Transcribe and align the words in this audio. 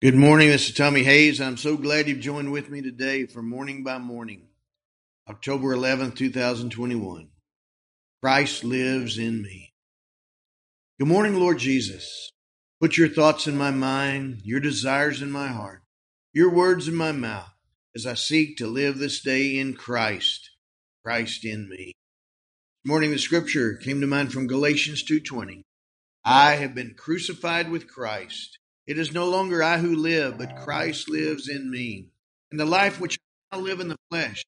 Good 0.00 0.14
morning. 0.14 0.46
This 0.46 0.68
is 0.68 0.76
Tommy 0.76 1.02
Hayes. 1.02 1.40
I'm 1.40 1.56
so 1.56 1.76
glad 1.76 2.06
you've 2.06 2.20
joined 2.20 2.52
with 2.52 2.70
me 2.70 2.80
today 2.80 3.26
for 3.26 3.42
Morning 3.42 3.82
by 3.82 3.98
Morning, 3.98 4.46
October 5.28 5.74
11th, 5.74 6.14
2021. 6.14 7.30
Christ 8.22 8.62
lives 8.62 9.18
in 9.18 9.42
me. 9.42 9.72
Good 11.00 11.08
morning, 11.08 11.34
Lord 11.34 11.58
Jesus. 11.58 12.30
Put 12.80 12.96
your 12.96 13.08
thoughts 13.08 13.48
in 13.48 13.58
my 13.58 13.72
mind, 13.72 14.42
your 14.44 14.60
desires 14.60 15.20
in 15.20 15.32
my 15.32 15.48
heart, 15.48 15.82
your 16.32 16.54
words 16.54 16.86
in 16.86 16.94
my 16.94 17.10
mouth 17.10 17.50
as 17.92 18.06
I 18.06 18.14
seek 18.14 18.56
to 18.58 18.68
live 18.68 18.98
this 18.98 19.20
day 19.20 19.58
in 19.58 19.74
Christ, 19.74 20.50
Christ 21.04 21.44
in 21.44 21.68
me. 21.68 21.86
This 22.84 22.88
morning 22.88 23.10
the 23.10 23.18
scripture 23.18 23.74
came 23.74 24.00
to 24.00 24.06
mind 24.06 24.32
from 24.32 24.46
Galatians 24.46 25.02
2:20. 25.02 25.64
I 26.24 26.54
have 26.54 26.72
been 26.72 26.94
crucified 26.94 27.68
with 27.68 27.88
Christ. 27.88 28.60
It 28.88 28.98
is 28.98 29.12
no 29.12 29.28
longer 29.28 29.62
I 29.62 29.76
who 29.76 29.94
live, 29.94 30.38
but 30.38 30.56
Christ 30.56 31.10
lives 31.10 31.46
in 31.46 31.70
me. 31.70 32.06
And 32.50 32.58
the 32.58 32.64
life 32.64 32.98
which 32.98 33.18
I 33.52 33.58
live 33.58 33.80
in 33.80 33.88
the 33.88 33.98
flesh, 34.10 34.42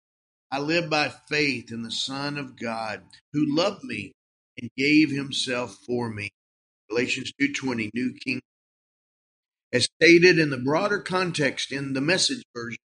I 0.51 0.61
live 0.61 0.89
by 0.89 1.11
faith 1.29 1.71
in 1.71 1.83
the 1.83 1.91
Son 1.91 2.39
of 2.39 2.59
God, 2.59 3.03
who 3.35 3.55
loved 3.55 3.85
me 3.85 4.13
and 4.59 4.71
gave 4.79 5.11
himself 5.11 5.77
for 5.87 6.09
me. 6.09 6.31
Galatians 6.89 7.33
2:20 7.39 7.91
New 7.93 8.15
King 8.15 8.41
as 9.75 9.89
stated 10.01 10.39
in 10.39 10.49
the 10.49 10.59
broader 10.59 11.01
context 11.01 11.71
in 11.71 11.93
the 11.93 12.01
message 12.01 12.43
version. 12.57 12.81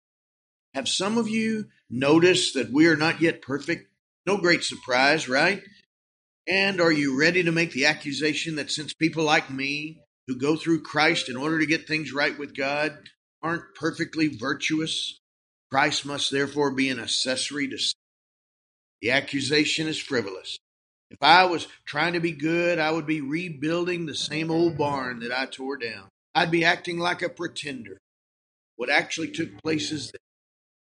Have 0.74 0.88
some 0.88 1.16
of 1.16 1.28
you 1.28 1.68
noticed 1.88 2.54
that 2.54 2.72
we 2.72 2.88
are 2.88 2.96
not 2.96 3.22
yet 3.22 3.42
perfect? 3.42 3.88
No 4.26 4.38
great 4.38 4.64
surprise, 4.64 5.28
right? 5.28 5.62
And 6.48 6.80
are 6.80 6.92
you 6.92 7.18
ready 7.18 7.44
to 7.44 7.52
make 7.52 7.70
the 7.70 7.86
accusation 7.86 8.56
that 8.56 8.72
since 8.72 8.92
people 8.92 9.24
like 9.24 9.50
me 9.50 10.00
who 10.26 10.36
go 10.36 10.56
through 10.56 10.82
Christ 10.82 11.28
in 11.28 11.36
order 11.36 11.58
to 11.58 11.66
get 11.66 11.86
things 11.86 12.12
right 12.12 12.38
with 12.38 12.56
God 12.56 12.96
aren't 13.42 13.74
perfectly 13.74 14.28
virtuous. 14.28 15.20
Christ 15.70 16.06
must 16.06 16.30
therefore 16.30 16.70
be 16.70 16.88
an 16.88 16.98
accessory 16.98 17.68
to 17.68 17.78
sin. 17.78 17.94
The 19.02 19.10
accusation 19.10 19.86
is 19.86 19.98
frivolous. 19.98 20.56
If 21.10 21.18
I 21.20 21.44
was 21.44 21.68
trying 21.84 22.14
to 22.14 22.20
be 22.20 22.32
good, 22.32 22.78
I 22.78 22.90
would 22.90 23.06
be 23.06 23.20
rebuilding 23.20 24.06
the 24.06 24.14
same 24.14 24.50
old 24.50 24.78
barn 24.78 25.20
that 25.20 25.32
I 25.32 25.46
tore 25.46 25.76
down. 25.76 26.08
I'd 26.34 26.50
be 26.50 26.64
acting 26.64 26.98
like 26.98 27.22
a 27.22 27.28
pretender. 27.28 27.98
What 28.76 28.90
actually 28.90 29.30
took 29.30 29.50
place 29.62 29.92
is 29.92 30.10
that 30.10 30.20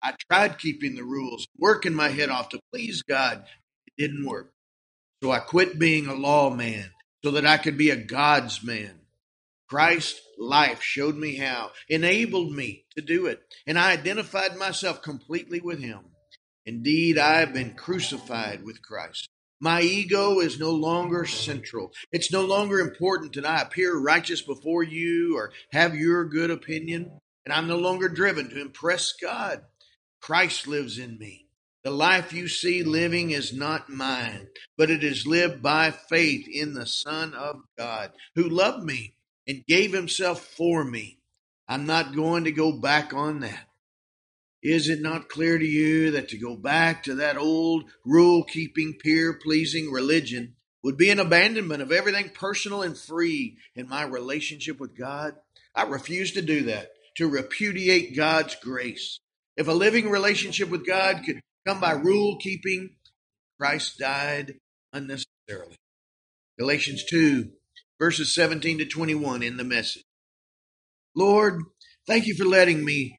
I 0.02 0.14
tried 0.30 0.58
keeping 0.58 0.94
the 0.94 1.02
rules, 1.02 1.46
working 1.58 1.94
my 1.94 2.08
head 2.08 2.30
off 2.30 2.50
to 2.50 2.60
please 2.72 3.02
God. 3.02 3.44
It 3.86 4.00
didn't 4.00 4.24
work. 4.24 4.52
So 5.22 5.32
I 5.32 5.40
quit 5.40 5.78
being 5.78 6.06
a 6.06 6.14
law 6.14 6.50
man 6.50 6.90
so 7.24 7.32
that 7.32 7.44
I 7.44 7.58
could 7.58 7.76
be 7.76 7.90
a 7.90 7.96
God's 7.96 8.62
man. 8.62 9.00
Christ's 9.68 10.20
life 10.38 10.80
showed 10.80 11.16
me 11.16 11.36
how, 11.36 11.72
enabled 11.88 12.52
me 12.52 12.84
to 12.96 13.02
do 13.02 13.26
it, 13.26 13.40
and 13.66 13.78
I 13.78 13.92
identified 13.92 14.56
myself 14.56 15.02
completely 15.02 15.60
with 15.60 15.80
Him. 15.80 16.00
Indeed, 16.64 17.18
I 17.18 17.40
have 17.40 17.52
been 17.52 17.74
crucified 17.74 18.64
with 18.64 18.82
Christ. 18.82 19.28
My 19.60 19.80
ego 19.80 20.40
is 20.40 20.58
no 20.58 20.70
longer 20.70 21.24
central. 21.24 21.92
It's 22.12 22.30
no 22.30 22.44
longer 22.44 22.78
important 22.78 23.34
that 23.34 23.46
I 23.46 23.62
appear 23.62 23.96
righteous 23.96 24.42
before 24.42 24.82
you 24.82 25.36
or 25.36 25.52
have 25.72 25.94
your 25.94 26.26
good 26.26 26.50
opinion. 26.50 27.20
And 27.44 27.52
I'm 27.52 27.68
no 27.68 27.78
longer 27.78 28.08
driven 28.08 28.50
to 28.50 28.60
impress 28.60 29.12
God. 29.12 29.62
Christ 30.20 30.66
lives 30.66 30.98
in 30.98 31.18
me. 31.18 31.46
The 31.84 31.90
life 31.92 32.32
you 32.32 32.48
see 32.48 32.82
living 32.82 33.30
is 33.30 33.52
not 33.52 33.88
mine, 33.88 34.48
but 34.76 34.90
it 34.90 35.04
is 35.04 35.26
lived 35.26 35.62
by 35.62 35.92
faith 35.92 36.46
in 36.48 36.74
the 36.74 36.86
Son 36.86 37.32
of 37.32 37.60
God 37.78 38.10
who 38.34 38.48
loved 38.48 38.84
me 38.84 39.15
and 39.46 39.64
gave 39.66 39.92
himself 39.92 40.40
for 40.40 40.84
me. 40.84 41.18
I'm 41.68 41.86
not 41.86 42.14
going 42.14 42.44
to 42.44 42.52
go 42.52 42.72
back 42.72 43.12
on 43.12 43.40
that. 43.40 43.68
Is 44.62 44.88
it 44.88 45.00
not 45.00 45.28
clear 45.28 45.58
to 45.58 45.64
you 45.64 46.12
that 46.12 46.30
to 46.30 46.38
go 46.38 46.56
back 46.56 47.04
to 47.04 47.16
that 47.16 47.36
old 47.36 47.84
rule 48.04 48.42
keeping, 48.44 48.94
peer 48.94 49.34
pleasing 49.34 49.92
religion 49.92 50.54
would 50.82 50.96
be 50.96 51.10
an 51.10 51.20
abandonment 51.20 51.82
of 51.82 51.92
everything 51.92 52.30
personal 52.30 52.82
and 52.82 52.96
free 52.96 53.58
in 53.74 53.88
my 53.88 54.02
relationship 54.02 54.80
with 54.80 54.96
God? 54.96 55.34
I 55.74 55.82
refuse 55.84 56.32
to 56.32 56.42
do 56.42 56.64
that, 56.64 56.88
to 57.16 57.28
repudiate 57.28 58.16
God's 58.16 58.56
grace. 58.56 59.20
If 59.56 59.68
a 59.68 59.72
living 59.72 60.10
relationship 60.10 60.68
with 60.68 60.86
God 60.86 61.22
could 61.24 61.40
come 61.66 61.80
by 61.80 61.92
rule 61.92 62.36
keeping, 62.38 62.96
Christ 63.58 63.98
died 63.98 64.56
unnecessarily. 64.92 65.76
Galatians 66.58 67.04
2 67.04 67.50
verses 67.98 68.34
17 68.34 68.78
to 68.78 68.86
21 68.86 69.42
in 69.42 69.56
the 69.56 69.64
message. 69.64 70.04
Lord, 71.14 71.62
thank 72.06 72.26
you 72.26 72.34
for 72.34 72.44
letting 72.44 72.84
me, 72.84 73.18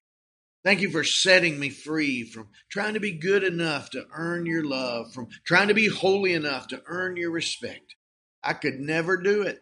thank 0.63 0.81
you 0.81 0.89
for 0.91 1.03
setting 1.03 1.59
me 1.59 1.69
free 1.69 2.23
from 2.23 2.49
trying 2.69 2.93
to 2.93 2.99
be 2.99 3.11
good 3.11 3.43
enough 3.43 3.89
to 3.91 4.05
earn 4.13 4.45
your 4.45 4.63
love, 4.63 5.13
from 5.13 5.27
trying 5.43 5.69
to 5.69 5.73
be 5.73 5.89
holy 5.89 6.33
enough 6.33 6.67
to 6.67 6.81
earn 6.85 7.17
your 7.17 7.31
respect. 7.31 7.95
I 8.43 8.53
could 8.53 8.79
never 8.79 9.17
do 9.17 9.41
it. 9.41 9.59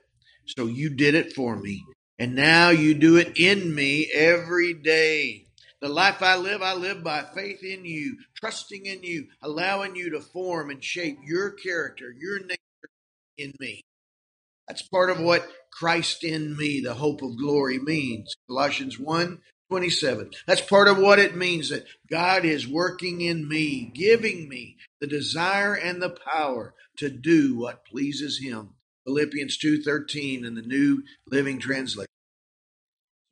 So 0.58 0.68
you 0.68 0.90
did 0.90 1.16
it 1.16 1.34
for 1.34 1.56
me. 1.56 1.84
And 2.20 2.36
now 2.36 2.70
you 2.70 2.94
do 2.94 3.18
it 3.18 3.38
in 3.38 3.74
me 3.74 4.10
every 4.14 4.74
day. 4.74 5.48
The 5.82 5.90
life 5.90 6.22
I 6.22 6.38
live, 6.38 6.62
I 6.62 6.74
live 6.74 7.04
by 7.04 7.24
faith 7.34 7.64
in 7.64 7.86
you, 7.86 8.18
trusting 8.36 8.86
in 8.86 9.04
you, 9.04 9.28
allowing 9.42 9.96
you 9.96 10.12
to 10.12 10.22
form 10.22 10.70
and 10.70 10.84
shape 10.84 11.18
your 11.26 11.52
character, 11.52 12.14
your 12.18 12.40
nature 12.40 12.90
in 13.38 13.54
me. 13.60 13.84
That's 14.68 14.82
part 14.82 15.10
of 15.10 15.20
what 15.20 15.48
Christ 15.72 16.24
in 16.24 16.56
me, 16.58 16.82
the 16.82 16.94
hope 16.96 17.22
of 17.22 17.38
glory 17.38 17.80
means. 17.80 18.36
Colossians 18.48 19.00
1 19.00 19.40
27. 19.70 20.30
That's 20.46 20.62
part 20.62 20.88
of 20.88 21.00
what 21.00 21.18
it 21.18 21.36
means 21.36 21.70
that 21.70 21.86
God 22.10 22.46
is 22.46 22.68
working 22.68 23.22
in 23.22 23.48
me, 23.48 23.92
giving 23.94 24.48
me 24.48 24.78
the 25.02 25.08
desire 25.08 25.74
and 25.74 26.02
the 26.02 26.16
power 26.34 26.76
to 26.98 27.10
do 27.10 27.58
what 27.58 27.86
pleases 27.86 28.40
him. 28.40 28.76
Philippians 29.06 29.58
2:13 29.58 30.46
in 30.46 30.56
the 30.56 30.62
New 30.62 31.04
Living 31.28 31.60
Translation. 31.60 32.08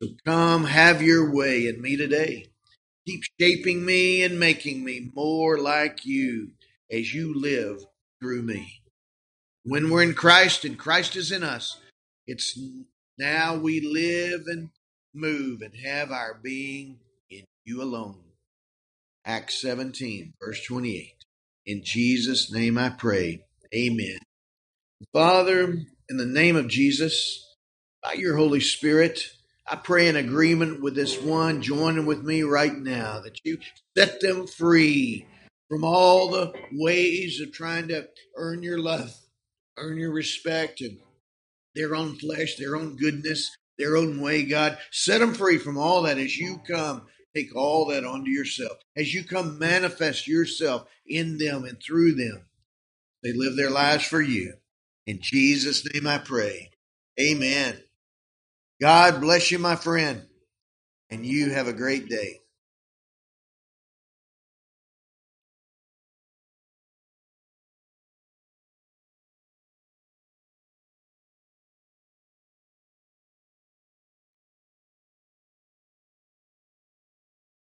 So 0.02 0.10
come 0.26 0.64
have 0.64 1.02
your 1.02 1.32
way 1.32 1.66
in 1.66 1.80
me 1.80 1.96
today. 1.96 2.48
Keep 3.06 3.22
shaping 3.40 3.84
me 3.84 4.22
and 4.22 4.38
making 4.40 4.84
me 4.84 5.10
more 5.14 5.58
like 5.58 6.04
you 6.04 6.52
as 6.90 7.14
you 7.14 7.34
live 7.34 7.84
through 8.20 8.42
me. 8.42 8.83
When 9.66 9.88
we're 9.88 10.02
in 10.02 10.12
Christ 10.12 10.66
and 10.66 10.78
Christ 10.78 11.16
is 11.16 11.32
in 11.32 11.42
us, 11.42 11.78
it's 12.26 12.58
now 13.18 13.56
we 13.56 13.80
live 13.80 14.42
and 14.46 14.68
move 15.14 15.62
and 15.62 15.74
have 15.74 16.10
our 16.10 16.38
being 16.42 16.98
in 17.30 17.44
you 17.64 17.82
alone. 17.82 18.20
Acts 19.24 19.62
17, 19.62 20.34
verse 20.38 20.62
28. 20.64 21.14
In 21.64 21.82
Jesus' 21.82 22.52
name 22.52 22.76
I 22.76 22.90
pray. 22.90 23.46
Amen. 23.74 24.18
Father, 25.14 25.62
in 26.10 26.16
the 26.18 26.26
name 26.26 26.56
of 26.56 26.68
Jesus, 26.68 27.56
by 28.02 28.12
your 28.12 28.36
Holy 28.36 28.60
Spirit, 28.60 29.30
I 29.66 29.76
pray 29.76 30.08
in 30.08 30.16
agreement 30.16 30.82
with 30.82 30.94
this 30.94 31.18
one 31.18 31.62
joining 31.62 32.04
with 32.04 32.22
me 32.22 32.42
right 32.42 32.76
now 32.76 33.20
that 33.20 33.40
you 33.44 33.56
set 33.96 34.20
them 34.20 34.46
free 34.46 35.26
from 35.70 35.84
all 35.84 36.28
the 36.28 36.52
ways 36.70 37.40
of 37.40 37.50
trying 37.50 37.88
to 37.88 38.06
earn 38.36 38.62
your 38.62 38.78
love 38.78 39.23
earn 39.76 39.98
your 39.98 40.12
respect 40.12 40.80
and 40.80 40.98
their 41.74 41.94
own 41.94 42.16
flesh, 42.16 42.56
their 42.56 42.76
own 42.76 42.96
goodness, 42.96 43.56
their 43.78 43.96
own 43.96 44.20
way, 44.20 44.44
God. 44.44 44.78
Set 44.90 45.20
them 45.20 45.34
free 45.34 45.58
from 45.58 45.76
all 45.76 46.02
that 46.02 46.18
as 46.18 46.36
you 46.36 46.60
come. 46.66 47.06
Take 47.34 47.54
all 47.56 47.86
that 47.86 48.04
onto 48.04 48.30
yourself. 48.30 48.78
As 48.96 49.12
you 49.12 49.24
come 49.24 49.58
manifest 49.58 50.28
yourself 50.28 50.86
in 51.06 51.38
them 51.38 51.64
and 51.64 51.82
through 51.82 52.14
them, 52.14 52.46
they 53.22 53.32
live 53.32 53.56
their 53.56 53.70
lives 53.70 54.06
for 54.06 54.20
you. 54.20 54.54
In 55.06 55.18
Jesus' 55.20 55.84
name 55.92 56.06
I 56.06 56.18
pray. 56.18 56.70
Amen. 57.20 57.82
God 58.80 59.20
bless 59.20 59.50
you, 59.50 59.58
my 59.58 59.76
friend, 59.76 60.26
and 61.10 61.26
you 61.26 61.50
have 61.50 61.68
a 61.68 61.72
great 61.72 62.08
day. 62.08 62.40